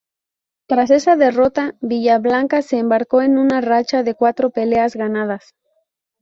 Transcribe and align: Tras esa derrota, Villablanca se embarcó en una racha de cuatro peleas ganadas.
Tras 0.67 0.89
esa 0.89 1.15
derrota, 1.15 1.75
Villablanca 1.79 2.63
se 2.63 2.79
embarcó 2.79 3.21
en 3.21 3.37
una 3.37 3.61
racha 3.61 4.01
de 4.01 4.15
cuatro 4.15 4.49
peleas 4.49 4.95
ganadas. 4.95 5.53